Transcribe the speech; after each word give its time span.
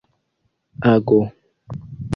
ago 0.81 1.19